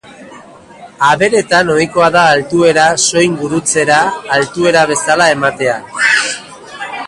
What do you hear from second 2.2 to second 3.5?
altuera soin